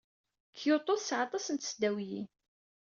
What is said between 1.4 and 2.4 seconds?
n tesdawiyin.